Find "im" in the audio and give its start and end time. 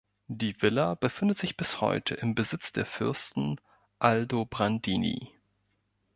2.15-2.33